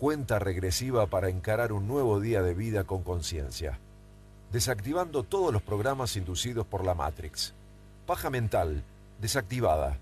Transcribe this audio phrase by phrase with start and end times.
[0.00, 3.78] cuenta regresiva para encarar un nuevo día de vida con conciencia.
[4.50, 7.52] Desactivando todos los programas inducidos por la Matrix.
[8.06, 8.82] Paja mental,
[9.20, 9.98] desactivada.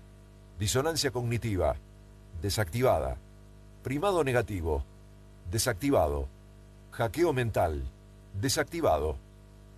[0.57, 1.75] Disonancia cognitiva,
[2.41, 3.17] desactivada.
[3.83, 4.85] Primado negativo,
[5.51, 6.29] desactivado.
[6.91, 7.83] Hackeo mental,
[8.39, 9.17] desactivado.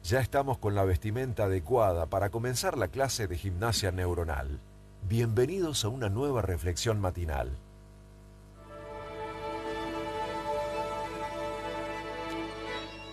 [0.04, 4.60] Ya estamos con la vestimenta adecuada para comenzar la clase de gimnasia neuronal.
[5.10, 7.58] Bienvenidos a una nueva reflexión matinal.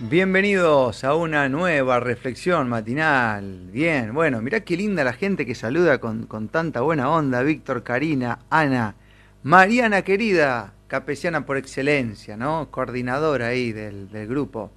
[0.00, 3.68] Bienvenidos a una nueva reflexión matinal.
[3.72, 7.42] Bien, bueno, mirá qué linda la gente que saluda con, con tanta buena onda.
[7.42, 8.94] Víctor, Karina, Ana,
[9.42, 12.70] Mariana querida, capesiana por excelencia, ¿no?
[12.70, 14.70] Coordinadora ahí del, del grupo.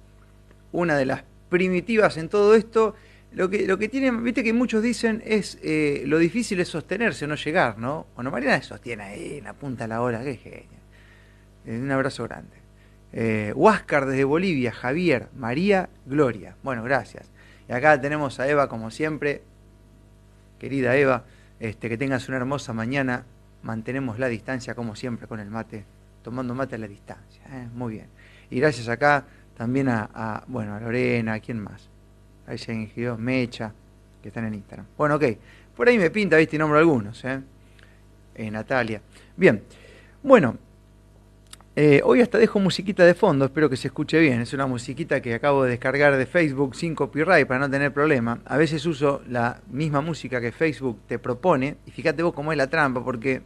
[0.72, 2.96] Una de las primitivas en todo esto.
[3.30, 7.28] Lo que, lo que tienen, viste que muchos dicen es eh, lo difícil es sostenerse,
[7.28, 8.08] no llegar, ¿no?
[8.16, 10.82] Bueno, Mariana sostiene ahí en la punta de la hora, qué genial.
[11.64, 12.61] Eh, un abrazo grande.
[13.12, 16.56] Eh, Huáscar desde Bolivia, Javier, María, Gloria.
[16.62, 17.30] Bueno, gracias.
[17.68, 19.42] Y acá tenemos a Eva, como siempre.
[20.58, 21.24] Querida Eva,
[21.60, 23.24] este, que tengas una hermosa mañana.
[23.62, 25.84] Mantenemos la distancia, como siempre, con el mate,
[26.22, 27.42] tomando mate a la distancia.
[27.50, 27.68] ¿eh?
[27.74, 28.06] Muy bien.
[28.50, 29.24] Y gracias acá
[29.56, 31.88] también a, bueno, a Lorena, ¿a quién más?
[32.46, 33.72] Ahí se ingirió Mecha,
[34.20, 34.86] que están en Instagram.
[34.96, 35.24] Bueno, ok.
[35.76, 37.40] Por ahí me pinta, viste, y nombro algunos, ¿eh?
[38.34, 39.00] eh Natalia.
[39.36, 39.62] Bien.
[40.22, 40.56] Bueno,
[41.74, 44.42] eh, hoy hasta dejo musiquita de fondo, espero que se escuche bien.
[44.42, 48.40] Es una musiquita que acabo de descargar de Facebook sin copyright para no tener problema.
[48.44, 52.58] A veces uso la misma música que Facebook te propone y fíjate vos cómo es
[52.58, 53.40] la trampa, porque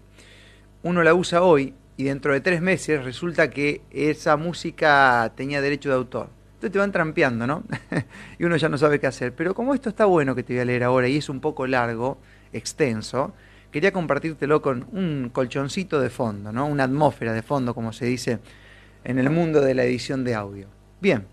[0.83, 5.91] uno la usa hoy y dentro de tres meses resulta que esa música tenía derecho
[5.91, 6.29] de autor.
[6.55, 7.63] Entonces te van trampeando, ¿no?
[8.41, 9.35] y uno ya no sabe qué hacer.
[9.35, 11.67] Pero como esto está bueno que te voy a leer ahora y es un poco
[11.69, 12.19] largo,
[12.53, 13.35] extenso,
[13.77, 16.67] quería compartírtelo con un colchoncito de fondo, ¿no?
[16.67, 18.39] Una atmósfera de fondo, como se dice
[19.05, 20.67] en el mundo de la edición de audio.
[20.99, 21.27] Bien.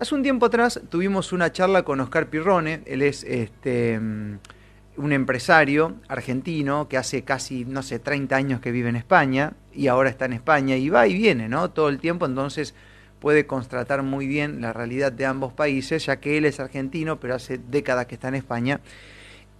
[0.00, 5.94] Hace un tiempo atrás tuvimos una charla con Oscar Pirrone, él es este un empresario
[6.08, 10.24] argentino que hace casi, no sé, 30 años que vive en España y ahora está
[10.24, 11.70] en España y va y viene, ¿no?
[11.70, 12.74] Todo el tiempo, entonces
[13.20, 17.36] puede constatar muy bien la realidad de ambos países, ya que él es argentino, pero
[17.36, 18.80] hace décadas que está en España.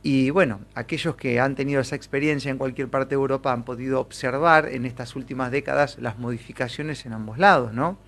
[0.03, 4.01] Y bueno, aquellos que han tenido esa experiencia en cualquier parte de Europa han podido
[4.01, 7.99] observar en estas últimas décadas las modificaciones en ambos lados, ¿no?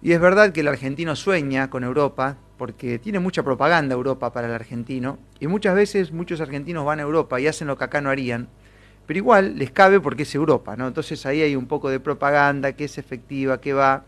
[0.00, 4.46] Y es verdad que el argentino sueña con Europa, porque tiene mucha propaganda Europa para
[4.46, 8.00] el argentino, y muchas veces muchos argentinos van a Europa y hacen lo que acá
[8.00, 8.48] no harían,
[9.06, 10.86] pero igual les cabe porque es Europa, ¿no?
[10.86, 14.04] Entonces ahí hay un poco de propaganda que es efectiva, que va.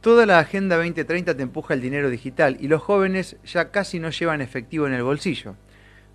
[0.01, 4.09] Toda la Agenda 2030 te empuja el dinero digital y los jóvenes ya casi no
[4.09, 5.55] llevan efectivo en el bolsillo.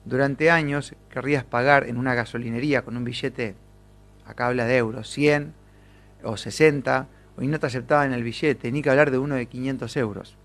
[0.05, 3.55] Durante años querrías pagar en una gasolinería con un billete,
[4.25, 5.55] acá habla de euros, 100
[6.25, 7.07] o 60
[7.39, 10.37] Hoy no te aceptaban el billete, ni que hablar de uno de 500 euros.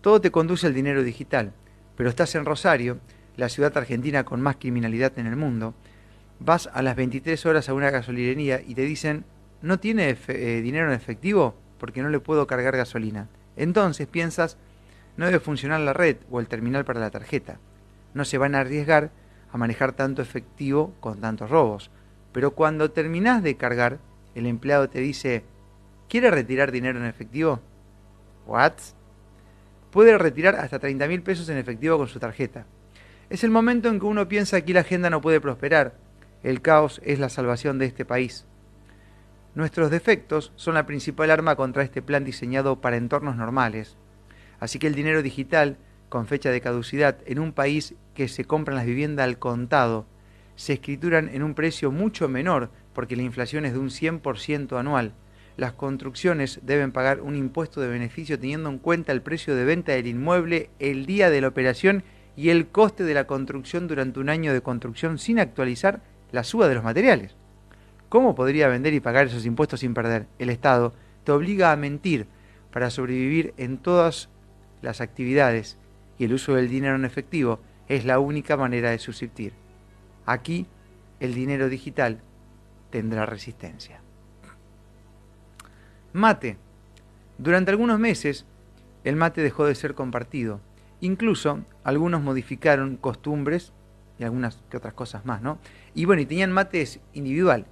[0.00, 1.52] Todo te conduce al dinero digital,
[1.96, 2.98] pero estás en Rosario,
[3.36, 5.74] la ciudad argentina con más criminalidad en el mundo,
[6.38, 9.26] vas a las 23 horas a una gasolinería y te dicen,
[9.60, 11.54] ¿no tiene eh, dinero en efectivo?
[11.80, 13.26] Porque no le puedo cargar gasolina.
[13.56, 14.56] Entonces piensas,
[15.16, 17.58] no debe funcionar la red o el terminal para la tarjeta.
[18.14, 19.10] No se van a arriesgar
[19.52, 21.90] a manejar tanto efectivo con tantos robos.
[22.32, 23.98] Pero cuando terminás de cargar,
[24.34, 25.42] el empleado te dice,
[26.08, 27.60] ¿quiere retirar dinero en efectivo?
[28.46, 28.74] ¿What?
[29.90, 32.66] Puede retirar hasta 30 mil pesos en efectivo con su tarjeta.
[33.28, 35.94] Es el momento en que uno piensa que la agenda no puede prosperar.
[36.42, 38.46] El caos es la salvación de este país.
[39.52, 43.96] Nuestros defectos son la principal arma contra este plan diseñado para entornos normales.
[44.60, 45.76] Así que el dinero digital,
[46.08, 50.06] con fecha de caducidad, en un país que se compran las viviendas al contado,
[50.54, 55.14] se escrituran en un precio mucho menor porque la inflación es de un 100% anual.
[55.56, 59.92] Las construcciones deben pagar un impuesto de beneficio teniendo en cuenta el precio de venta
[59.92, 62.04] del inmueble el día de la operación
[62.36, 66.68] y el coste de la construcción durante un año de construcción sin actualizar la suba
[66.68, 67.39] de los materiales.
[68.10, 70.26] ¿Cómo podría vender y pagar esos impuestos sin perder?
[70.40, 70.92] El Estado
[71.22, 72.26] te obliga a mentir
[72.72, 74.28] para sobrevivir en todas
[74.82, 75.78] las actividades
[76.18, 79.52] y el uso del dinero en efectivo es la única manera de subsistir.
[80.26, 80.66] Aquí
[81.20, 82.20] el dinero digital
[82.90, 84.00] tendrá resistencia.
[86.12, 86.56] Mate.
[87.38, 88.44] Durante algunos meses
[89.04, 90.60] el mate dejó de ser compartido.
[91.00, 93.72] Incluso algunos modificaron costumbres
[94.18, 95.58] y algunas que otras cosas más, ¿no?
[95.94, 97.66] Y bueno, y tenían mates individual,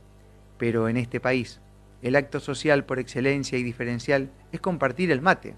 [0.58, 1.60] pero en este país
[2.02, 5.54] el acto social por excelencia y diferencial es compartir el mate.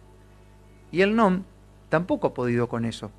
[0.91, 1.43] Y el NOM
[1.89, 3.11] tampoco ha podido con eso.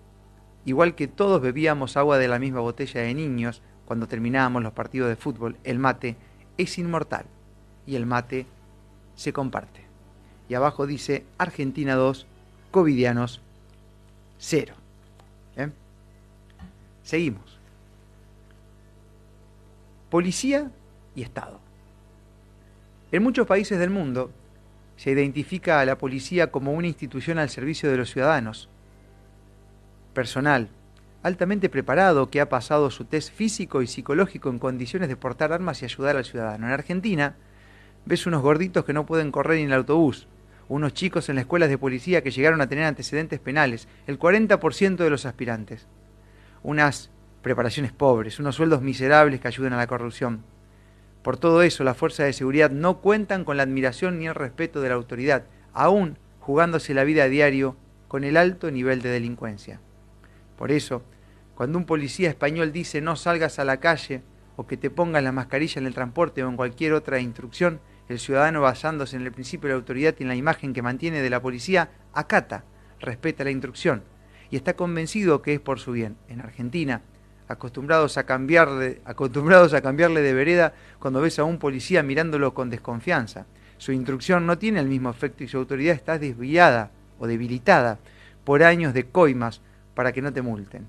[0.66, 5.10] Igual que todos bebíamos agua de la misma botella de niños cuando terminábamos los partidos
[5.10, 6.16] de fútbol, el mate
[6.58, 7.26] es inmortal
[7.86, 8.46] y el mate
[9.16, 9.82] se comparte.
[10.50, 12.26] Y abajo dice Argentina 2,
[12.72, 13.42] Covidianos
[14.40, 14.74] 0.
[15.58, 15.70] ¿Eh?
[17.04, 17.60] Seguimos.
[20.10, 20.72] Policía
[21.16, 21.60] y Estado.
[23.12, 24.32] En muchos países del mundo
[24.96, 28.70] se identifica a la policía como una institución al servicio de los ciudadanos.
[30.14, 30.70] Personal,
[31.22, 35.82] altamente preparado que ha pasado su test físico y psicológico en condiciones de portar armas
[35.82, 36.68] y ayudar al ciudadano.
[36.68, 37.36] En Argentina,
[38.06, 40.30] ves unos gorditos que no pueden correr en el autobús,
[40.70, 44.96] unos chicos en las escuelas de policía que llegaron a tener antecedentes penales, el 40%
[44.96, 45.86] de los aspirantes,
[46.64, 47.12] unas
[47.42, 50.44] preparaciones pobres, unos sueldos miserables que ayudan a la corrupción.
[51.22, 54.82] Por todo eso, las fuerzas de seguridad no cuentan con la admiración ni el respeto
[54.82, 57.76] de la autoridad, aún jugándose la vida a diario
[58.08, 59.80] con el alto nivel de delincuencia.
[60.58, 61.04] Por eso,
[61.56, 64.24] cuando un policía español dice no salgas a la calle
[64.56, 67.80] o que te pongas la mascarilla en el transporte o en cualquier otra instrucción,
[68.10, 71.22] el ciudadano basándose en el principio de la autoridad y en la imagen que mantiene
[71.22, 72.66] de la policía, acata,
[73.00, 74.04] respeta la instrucción
[74.50, 76.18] y está convencido que es por su bien.
[76.28, 77.02] En Argentina,
[77.52, 82.70] acostumbrados a cambiarle, acostumbrados a cambiarle de vereda cuando ves a un policía mirándolo con
[82.70, 83.46] desconfianza.
[83.78, 88.00] Su instrucción no tiene el mismo efecto y su autoridad está desviada o debilitada
[88.44, 89.62] por años de coimas
[89.94, 90.88] para que no te multen.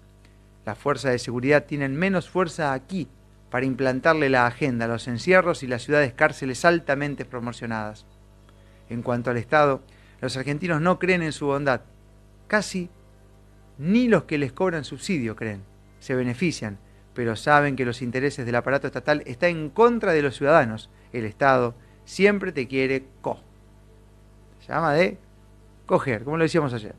[0.65, 3.09] Las fuerzas de seguridad tienen menos fuerza aquí
[3.51, 8.07] para implantarle la agenda, los encierros y las ciudades cárceles altamente promocionadas.
[8.89, 9.83] En cuanto al Estado,
[10.21, 11.83] los argentinos no creen en su bondad.
[12.47, 12.89] Casi
[13.79, 15.72] ni los que les cobran subsidio creen
[16.03, 16.79] se benefician,
[17.15, 20.91] pero saben que los intereses del aparato estatal están en contra de los ciudadanos.
[21.13, 23.39] El Estado siempre te quiere co.
[24.67, 25.17] Se llama de
[25.87, 26.97] coger, como lo decíamos ayer.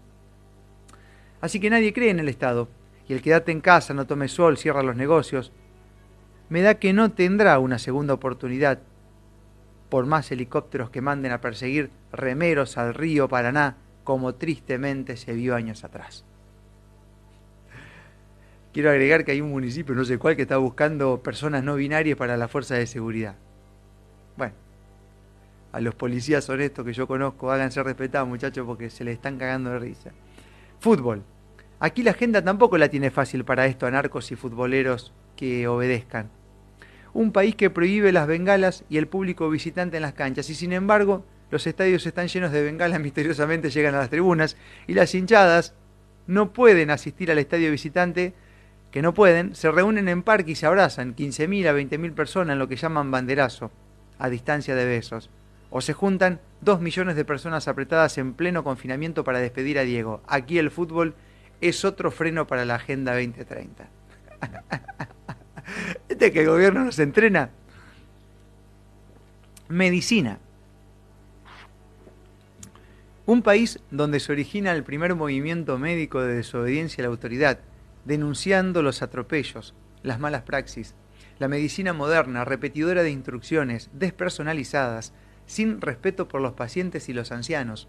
[1.42, 2.70] Así que nadie cree en el Estado.
[3.10, 5.52] Y el quedate en casa, no tome sol, cierra los negocios,
[6.48, 8.80] me da que no tendrá una segunda oportunidad
[9.90, 15.56] por más helicópteros que manden a perseguir remeros al río Paraná, como tristemente se vio
[15.56, 16.24] años atrás.
[18.74, 22.18] Quiero agregar que hay un municipio, no sé cuál, que está buscando personas no binarias
[22.18, 23.36] para la fuerza de seguridad.
[24.36, 24.56] Bueno,
[25.72, 29.70] a los policías honestos que yo conozco, háganse respetar, muchachos, porque se les están cagando
[29.70, 30.12] de risa.
[30.80, 31.24] Fútbol.
[31.80, 36.32] Aquí la agenda tampoco la tiene fácil para esto a narcos y futboleros que obedezcan.
[37.14, 40.74] Un país que prohíbe las bengalas y el público visitante en las canchas, y sin
[40.74, 45.76] embargo, los estadios están llenos de bengalas, misteriosamente llegan a las tribunas, y las hinchadas
[46.26, 48.34] no pueden asistir al estadio visitante
[48.94, 52.60] que no pueden, se reúnen en parque y se abrazan, 15.000 a 20.000 personas en
[52.60, 53.72] lo que llaman banderazo,
[54.20, 55.32] a distancia de besos.
[55.72, 60.22] O se juntan 2 millones de personas apretadas en pleno confinamiento para despedir a Diego.
[60.28, 61.16] Aquí el fútbol
[61.60, 63.90] es otro freno para la Agenda 2030.
[66.10, 67.50] este que el gobierno nos entrena.
[69.70, 70.38] Medicina.
[73.26, 77.58] Un país donde se origina el primer movimiento médico de desobediencia a la autoridad,
[78.06, 80.96] denunciando los atropellos, las malas praxis,
[81.40, 85.14] la medicina moderna, repetidora de instrucciones, despersonalizadas,
[85.46, 87.88] sin respeto por los pacientes y los ancianos.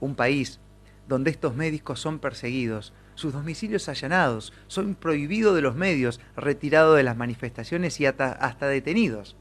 [0.00, 0.60] Un país
[1.08, 7.02] donde estos médicos son perseguidos, sus domicilios allanados, son prohibidos de los medios, retirados de
[7.02, 9.36] las manifestaciones y hasta, detenidos,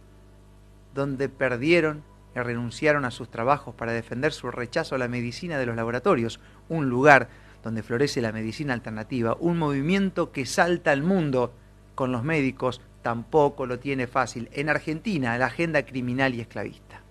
[0.94, 2.04] donde perdieron
[2.36, 6.40] y renunciaron a sus trabajos para defender su rechazo a la medicina de los laboratorios,
[6.68, 7.30] un lugar
[7.64, 11.54] donde florece la medicina alternativa, un movimiento que salta al mundo
[11.96, 14.50] con los médicos, tampoco lo tiene fácil.
[14.54, 17.02] En Argentina, la agenda criminal y esclavista.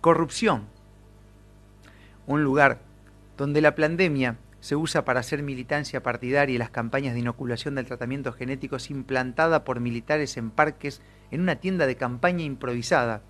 [0.00, 0.66] Corrupción.
[2.26, 2.80] Un lugar
[3.36, 7.86] donde la pandemia se usa para hacer militancia partidaria y las campañas de inoculación del
[7.86, 13.22] tratamiento genético es implantada por militares en parques en una tienda de campaña improvisada,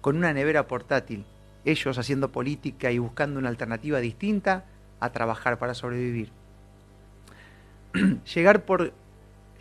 [0.00, 1.26] con una nevera portátil,
[1.64, 4.64] ellos haciendo política y buscando una alternativa distinta
[5.00, 6.30] a trabajar para sobrevivir.
[8.34, 8.92] llegar por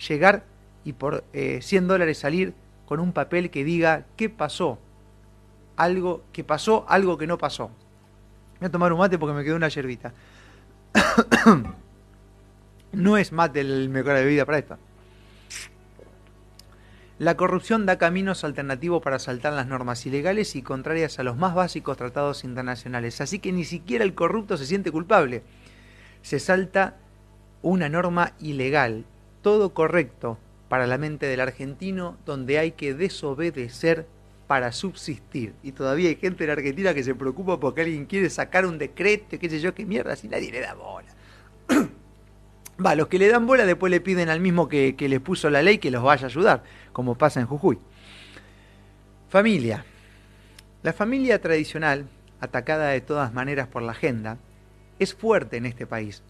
[0.07, 0.43] llegar
[0.83, 2.53] y por 100 eh, dólares salir
[2.85, 4.79] con un papel que diga qué pasó,
[5.77, 7.71] algo que pasó, algo que no pasó.
[8.59, 10.13] Voy a tomar un mate porque me quedó una yerbita.
[12.91, 14.77] no es mate el mejor de vida para esto.
[17.19, 21.53] La corrupción da caminos alternativos para saltar las normas ilegales y contrarias a los más
[21.53, 23.21] básicos tratados internacionales.
[23.21, 25.43] Así que ni siquiera el corrupto se siente culpable.
[26.23, 26.95] Se salta
[27.61, 29.05] una norma ilegal,
[29.43, 30.39] todo correcto
[30.69, 34.07] para la mente del argentino, donde hay que desobedecer
[34.47, 35.53] para subsistir.
[35.61, 39.37] Y todavía hay gente en Argentina que se preocupa porque alguien quiere sacar un decreto,
[39.39, 41.07] qué sé yo, qué mierda, si nadie le da bola.
[42.83, 45.49] Va, los que le dan bola después le piden al mismo que, que les puso
[45.51, 47.79] la ley que los vaya a ayudar, como pasa en Jujuy.
[49.29, 49.83] Familia.
[50.83, 52.07] La familia tradicional,
[52.39, 54.37] atacada de todas maneras por la agenda,
[54.99, 56.21] es fuerte en este país.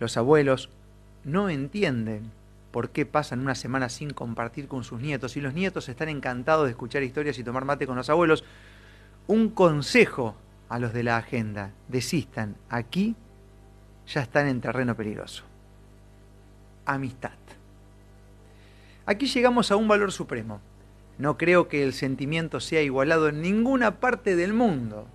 [0.00, 0.70] Los abuelos
[1.24, 2.30] no entienden
[2.70, 6.64] por qué pasan una semana sin compartir con sus nietos y los nietos están encantados
[6.64, 8.44] de escuchar historias y tomar mate con los abuelos.
[9.26, 10.34] Un consejo
[10.68, 13.14] a los de la agenda, desistan, aquí
[14.06, 15.44] ya están en terreno peligroso.
[16.84, 17.30] Amistad.
[19.06, 20.60] Aquí llegamos a un valor supremo.
[21.18, 25.06] No creo que el sentimiento sea igualado en ninguna parte del mundo.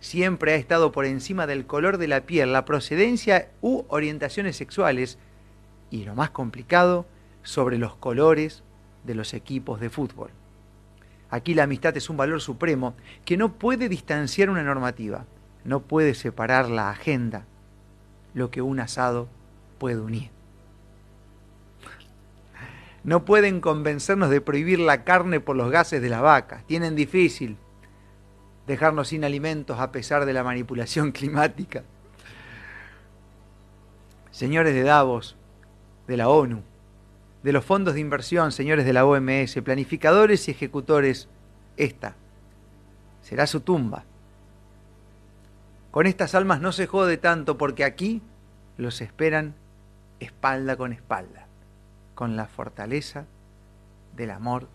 [0.00, 5.18] Siempre ha estado por encima del color de la piel, la procedencia u orientaciones sexuales,
[5.90, 7.06] y lo más complicado,
[7.42, 8.62] sobre los colores
[9.04, 10.30] de los equipos de fútbol.
[11.30, 15.24] Aquí la amistad es un valor supremo que no puede distanciar una normativa,
[15.64, 17.46] no puede separar la agenda,
[18.34, 19.28] lo que un asado
[19.78, 20.33] puede unir.
[23.04, 26.64] No pueden convencernos de prohibir la carne por los gases de las vacas.
[26.66, 27.58] Tienen difícil
[28.66, 31.84] dejarnos sin alimentos a pesar de la manipulación climática.
[34.30, 35.36] Señores de Davos,
[36.06, 36.62] de la ONU,
[37.42, 41.28] de los fondos de inversión, señores de la OMS, planificadores y ejecutores,
[41.76, 42.16] esta
[43.22, 44.04] será su tumba.
[45.90, 48.22] Con estas almas no se jode tanto porque aquí
[48.76, 49.54] los esperan
[50.20, 51.43] espalda con espalda,
[52.14, 53.24] con la fortaleza
[54.16, 54.68] del amor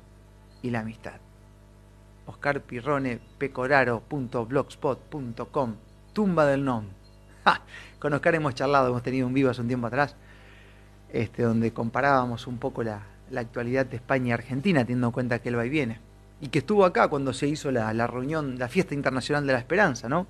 [0.62, 1.22] y la amistad.
[2.26, 5.76] Oscar Pirrone, pecoraro.blogspot.com,
[6.14, 6.86] tumba del nom.
[8.00, 10.16] Con Oscar hemos charlado, hemos tenido un vivo hace un tiempo atrás
[11.12, 13.02] este, donde comparábamos un poco la,
[13.36, 16.00] actualidad de España y Argentina, teniendo en cuenta que él va y viene.
[16.42, 20.08] Y que estuvo acá cuando se hizo la, reunión, la fiesta internacional de la esperanza,
[20.08, 20.28] ¿no?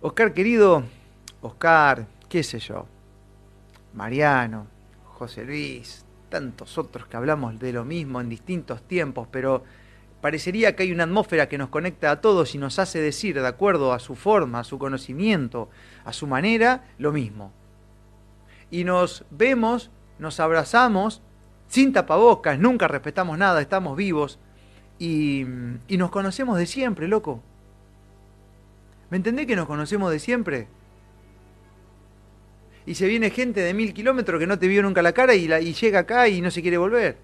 [0.00, 0.84] Oscar querido,
[1.42, 2.86] Oscar, qué sé yo,
[3.94, 4.66] Mariano,
[5.18, 9.64] José Luis, tantos otros que hablamos de lo mismo en distintos tiempos, pero
[10.20, 13.46] parecería que hay una atmósfera que nos conecta a todos y nos hace decir, de
[13.46, 15.70] acuerdo a su forma, a su conocimiento,
[16.04, 17.52] a su manera, lo mismo
[18.70, 21.22] y nos vemos, nos abrazamos
[21.68, 24.38] sin tapabocas, nunca respetamos nada, estamos vivos
[24.98, 25.44] y,
[25.88, 27.42] nos conocemos de siempre, loco.
[29.10, 30.68] ¿Me entendés que nos conocemos de siempre?
[32.88, 35.46] Y se viene gente de mil kilómetros que no te vio nunca la cara y,
[35.74, 37.18] llega acá y no se quiere volver.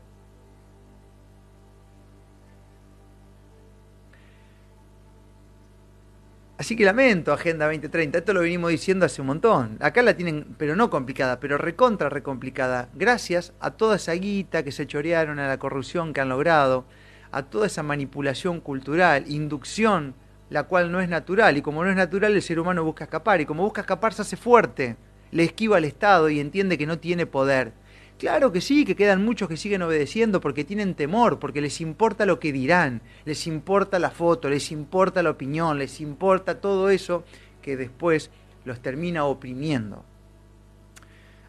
[6.59, 9.79] Así que lamento Agenda 2030, esto lo venimos diciendo hace un montón.
[9.81, 12.91] Acá la tienen, pero no complicada, pero recontra recomplicada.
[12.93, 16.85] Gracias a toda esa guita que se chorearon, a la corrupción que han logrado,
[17.33, 20.15] a toda esa manipulación cultural, inducción,
[20.51, 21.57] la cual no es natural.
[21.57, 23.41] Y como no es natural, el ser humano busca escapar.
[23.41, 24.99] Y como busca escapar, se hace fuerte.
[25.35, 27.75] Le esquiva al Estado y entiende que no tiene poder.
[28.19, 32.25] Claro que sí, que quedan muchos que siguen obedeciendo porque tienen temor, porque les importa
[32.25, 37.25] lo que dirán, les importa la foto, les importa la opinión, les importa todo eso
[37.61, 38.31] que después
[38.65, 40.05] los termina oprimiendo.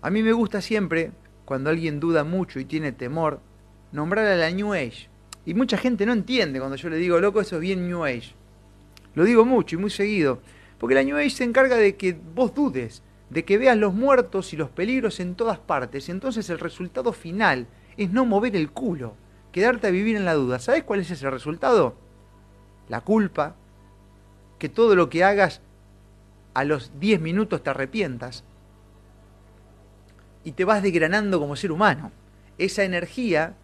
[0.01, 1.11] A mí me gusta siempre,
[1.45, 3.39] cuando alguien duda mucho y tiene temor,
[3.91, 5.07] nombrar a la New Age.
[5.45, 8.33] Y mucha gente no entiende cuando yo le digo, loco, eso es bien New Age.
[9.13, 10.41] Lo digo mucho y muy seguido,
[10.77, 13.01] Porque la New Age se encarga de que vos dudes,
[13.35, 16.07] de que veas los muertos y los peligros en todas partes.
[16.07, 19.17] Entonces el resultado final es no mover el culo,
[19.51, 20.57] quedarte a vivir en la duda.
[20.57, 21.95] ¿Sabes cuál es ese resultado?
[22.87, 23.55] La culpa,
[24.57, 25.59] que todo lo que hagas
[26.53, 28.45] a los 10 minutos te arrepientas
[30.45, 32.13] y te vas degranando como ser humano.
[32.57, 33.55] Esa energía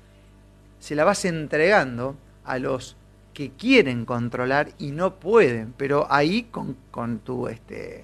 [0.80, 2.98] se la vas entregando a los
[3.34, 8.04] que quieren controlar y no pueden, pero ahí con, con tu este,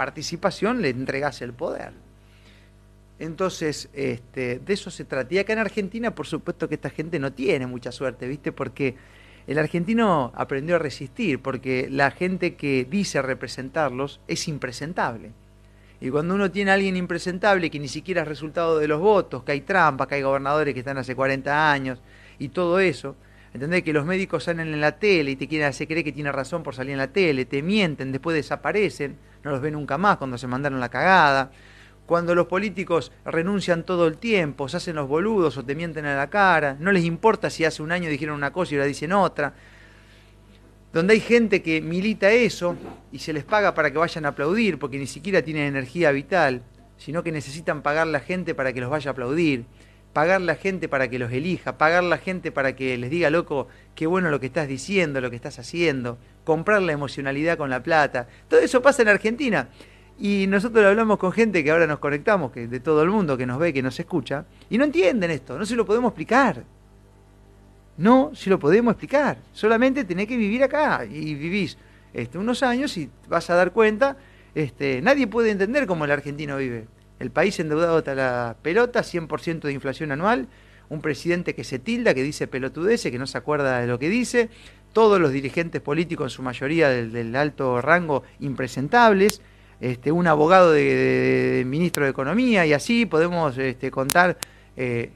[0.00, 1.92] participación le entregas el poder.
[3.18, 5.34] Entonces, este, de eso se trata.
[5.34, 8.50] Y acá en Argentina, por supuesto que esta gente no tiene mucha suerte, ¿viste?
[8.50, 8.94] Porque
[9.46, 15.32] el argentino aprendió a resistir, porque la gente que dice representarlos es impresentable.
[16.00, 19.44] Y cuando uno tiene a alguien impresentable que ni siquiera es resultado de los votos,
[19.44, 22.00] que hay trampas, que hay gobernadores que están hace 40 años
[22.38, 23.16] y todo eso,
[23.52, 23.82] ¿entendés?
[23.82, 26.62] Que los médicos salen en la tele y te quieren hacer creer que tiene razón
[26.62, 30.38] por salir en la tele, te mienten, después desaparecen, no los ven nunca más cuando
[30.38, 31.50] se mandaron la cagada.
[32.06, 36.16] Cuando los políticos renuncian todo el tiempo, se hacen los boludos o te mienten a
[36.16, 39.12] la cara, no les importa si hace un año dijeron una cosa y ahora dicen
[39.12, 39.54] otra
[40.92, 42.76] donde hay gente que milita eso
[43.12, 46.62] y se les paga para que vayan a aplaudir, porque ni siquiera tienen energía vital,
[46.96, 49.64] sino que necesitan pagar la gente para que los vaya a aplaudir,
[50.12, 53.68] pagar la gente para que los elija, pagar la gente para que les diga, loco,
[53.94, 57.82] qué bueno lo que estás diciendo, lo que estás haciendo, comprar la emocionalidad con la
[57.82, 58.28] plata.
[58.48, 59.68] Todo eso pasa en Argentina.
[60.18, 63.46] Y nosotros hablamos con gente que ahora nos conectamos, que de todo el mundo, que
[63.46, 66.62] nos ve, que nos escucha, y no entienden esto, no se lo podemos explicar.
[67.96, 69.38] No, si lo podemos explicar.
[69.52, 71.76] Solamente tenés que vivir acá y vivís
[72.12, 74.16] este, unos años y vas a dar cuenta.
[74.54, 76.86] Este, nadie puede entender cómo el argentino vive.
[77.20, 80.48] El país endeudado hasta la pelota, 100% de inflación anual,
[80.88, 84.08] un presidente que se tilda, que dice pelotudeces, que no se acuerda de lo que
[84.08, 84.50] dice,
[84.92, 89.40] todos los dirigentes políticos, en su mayoría del, alto rango, impresentables,
[89.80, 94.36] este, un abogado de, ministro de Economía, y así podemos este, contar.
[94.76, 95.12] Eh,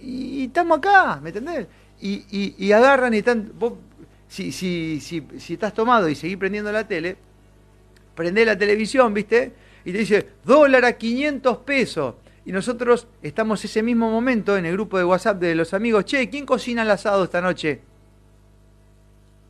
[0.00, 1.66] y estamos acá, ¿me entendés?
[2.00, 3.52] y, agarran y están.
[3.58, 3.74] Vos,
[4.28, 7.16] si, si, si, si estás tomado y seguís prendiendo la tele,
[8.14, 9.52] prendés la televisión, ¿viste?
[9.88, 12.16] Y te dice, dólar a 500 pesos.
[12.44, 16.28] Y nosotros estamos ese mismo momento en el grupo de WhatsApp de los amigos, che,
[16.28, 17.80] ¿quién cocina el asado esta noche?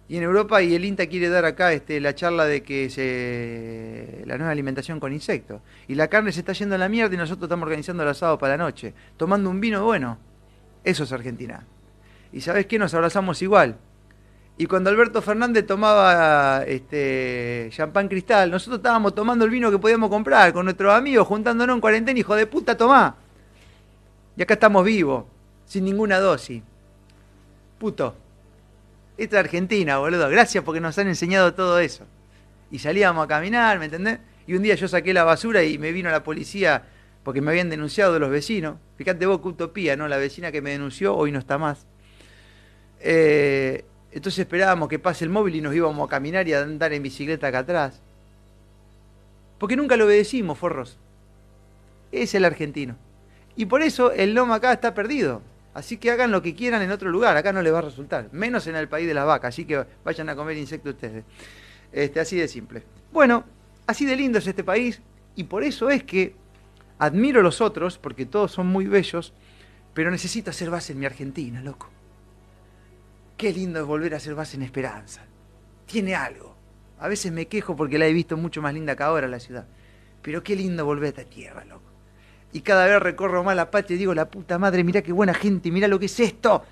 [0.09, 4.23] Y en Europa, y el INTA quiere dar acá este, la charla de que se,
[4.27, 5.61] la nueva alimentación con insectos.
[5.89, 8.39] Y la carne se está yendo a la mierda y nosotros estamos organizando el asado
[8.39, 10.19] para la noche, tomando un vino bueno.
[10.85, 11.67] Eso es Argentina.
[12.33, 13.77] Y sabes qué, nos abrazamos igual.
[14.61, 20.11] Y cuando Alberto Fernández tomaba este champán cristal, nosotros estábamos tomando el vino que podíamos
[20.11, 23.15] comprar con nuestros amigos, juntándonos en cuarentena, hijo de puta, tomá.
[24.37, 25.27] Y acá estamos vivos,
[25.65, 26.61] sin ninguna dosis.
[27.79, 28.17] Puto.
[29.17, 30.29] Esta es Argentina, boludo.
[30.29, 32.05] Gracias porque nos han enseñado todo eso.
[32.73, 34.19] Y salíamos a caminar, ¿me entendés?
[34.49, 36.83] Y un día yo saqué la basura y me vino la policía
[37.23, 38.77] porque me habían denunciado de los vecinos.
[38.97, 40.09] Fíjate vos qué utopía, ¿no?
[40.09, 41.87] La vecina que me denunció hoy no está más.
[43.01, 46.93] Eh, entonces esperábamos que pase el móvil y nos íbamos a caminar y a andar
[46.93, 48.01] en bicicleta acá atrás.
[49.59, 50.99] Porque nunca lo obedecimos, forros.
[52.13, 52.97] Es el argentino.
[53.57, 55.43] Y por eso el lomo acá está perdido.
[55.75, 58.29] Así que hagan lo que quieran en otro lugar, acá no les va a resultar.
[58.33, 61.25] Menos en el país de las vacas, así que vayan a comer insectos ustedes.
[61.93, 62.83] Este, así de simple.
[63.13, 63.45] Bueno,
[63.87, 65.01] así de lindo es este país
[65.37, 66.35] y por eso es que
[66.99, 69.33] admiro a los otros, porque todos son muy bellos,
[69.95, 71.91] pero necesito hacer base en mi Argentina, loco.
[73.39, 75.23] Qué lindo es volver a ser base en esperanza.
[75.87, 76.57] Tiene algo.
[76.99, 79.65] A veces me quejo porque la he visto mucho más linda que ahora la ciudad.
[80.21, 81.89] Pero qué lindo volver a esta tierra, loco.
[82.53, 85.35] Y cada vez recorro más la patria y digo, la puta madre, mirá qué buena
[85.35, 86.65] gente, mirá lo que es esto.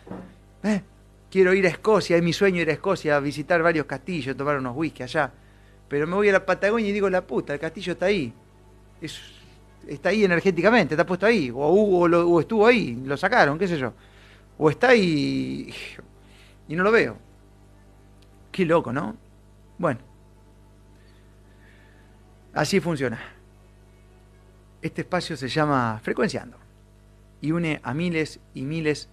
[0.64, 0.82] ¿Eh?
[1.30, 4.58] Quiero ir a Escocia, es mi sueño ir a Escocia a visitar varios castillos, tomar
[4.58, 5.32] unos whisky allá.
[5.86, 8.34] Pero me voy a la Patagonia y digo, la puta, el castillo está ahí.
[9.86, 11.48] está ahí energéticamente, está puesto ahí.
[11.54, 13.92] O, o estuvo ahí, lo sacaron, qué sé yo.
[14.58, 15.72] O está ahí
[16.68, 17.16] y no lo veo.
[18.52, 19.16] Qué loco, ¿no?
[19.78, 20.00] Bueno,
[22.54, 23.20] así funciona.
[24.82, 26.56] Este espacio se llama Frecuenciando
[27.40, 29.08] y une a miles y miles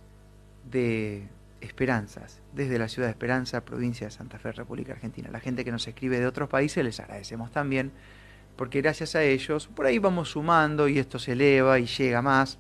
[0.69, 1.27] de
[1.61, 5.29] esperanzas desde la ciudad de Esperanza, provincia de Santa Fe, República Argentina.
[5.31, 7.91] La gente que nos escribe de otros países les agradecemos también
[8.55, 12.59] porque gracias a ellos por ahí vamos sumando y esto se eleva y llega más.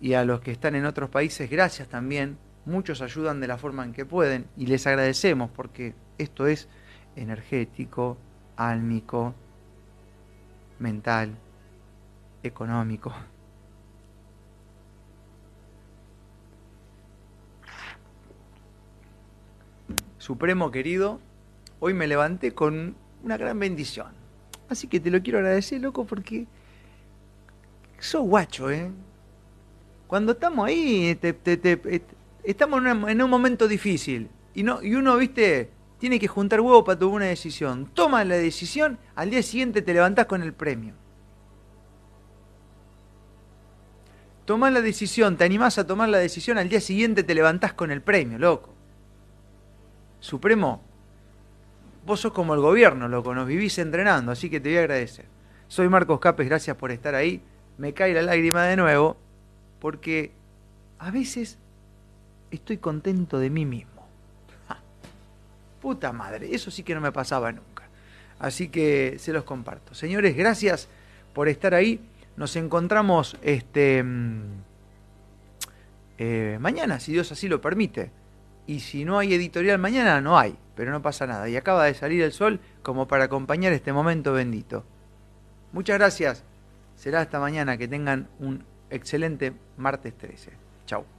[0.00, 3.84] Y a los que están en otros países, gracias también muchos ayudan de la forma
[3.84, 6.68] en que pueden y les agradecemos porque esto es
[7.14, 8.18] energético,
[8.56, 9.34] álmico,
[10.78, 11.36] mental,
[12.42, 13.14] económico.
[20.18, 21.20] Supremo querido,
[21.78, 24.08] hoy me levanté con una gran bendición.
[24.68, 26.46] Así que te lo quiero agradecer, loco, porque
[28.00, 28.90] sos guacho, ¿eh?
[30.08, 31.16] Cuando estamos ahí,
[32.46, 34.28] estamos en, un momento difícil.
[34.54, 37.90] Y, no, uno, viste, tiene que juntar huevo para tomar una decisión.
[37.92, 40.94] Toma la decisión, al día siguiente te levantás con el premio.
[44.46, 47.90] Tomás la decisión, te animás a tomar la decisión, al día siguiente te levantás con
[47.90, 48.72] el premio, loco.
[50.20, 50.82] Supremo,
[52.06, 55.24] vos sos como el gobierno, loco, nos vivís entrenando, así que te voy a agradecer.
[55.66, 57.42] Soy Marcos Capes, gracias por estar ahí.
[57.76, 59.16] Me cae la lágrima de nuevo,
[59.80, 60.30] porque
[61.00, 61.58] a veces
[62.50, 64.06] estoy contento de mí mismo.
[65.80, 67.84] puta madre, eso sí que no me pasaba nunca.
[68.38, 69.94] Así que se los comparto.
[69.94, 70.88] Señores, gracias
[71.32, 72.00] por estar ahí.
[72.36, 74.42] Nos encontramos este, mm,
[76.18, 78.10] eh, mañana, si Dios así lo permite.
[78.66, 81.48] Y si no hay editorial mañana, no hay, pero no pasa nada.
[81.48, 84.84] Y acaba de salir el sol como para acompañar este momento bendito.
[85.72, 86.44] Muchas gracias.
[86.96, 87.76] Será hasta mañana.
[87.76, 90.52] Que tengan un excelente martes 13.
[90.86, 91.15] Chau.